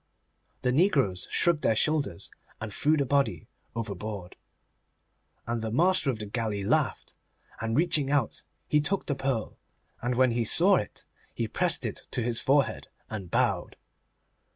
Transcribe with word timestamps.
The 0.63 0.71
negroes 0.71 1.27
shrugged 1.29 1.61
their 1.61 1.75
shoulders, 1.75 2.31
and 2.59 2.73
threw 2.73 2.97
the 2.97 3.05
body 3.05 3.45
overboard. 3.75 4.35
And 5.45 5.61
the 5.61 5.69
master 5.69 6.09
of 6.09 6.17
the 6.17 6.25
galley 6.25 6.63
laughed, 6.63 7.13
and, 7.59 7.77
reaching 7.77 8.09
out, 8.09 8.41
he 8.67 8.81
took 8.81 9.05
the 9.05 9.13
pearl, 9.13 9.59
and 10.01 10.15
when 10.15 10.31
he 10.31 10.43
saw 10.43 10.77
it 10.77 11.05
he 11.35 11.47
pressed 11.47 11.85
it 11.85 12.07
to 12.09 12.23
his 12.23 12.41
forehead 12.41 12.87
and 13.11 13.29
bowed. 13.29 13.75